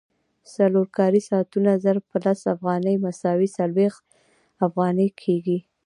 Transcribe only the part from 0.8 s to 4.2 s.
کاري ساعتونه ضرب په لس افغانۍ مساوي څلوېښت